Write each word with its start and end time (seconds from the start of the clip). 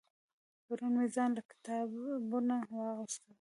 پرون 0.65 0.93
مې 0.97 1.05
ځان 1.15 1.29
له 1.37 1.41
کتابونه 1.51 2.55
واغستل 2.75 3.29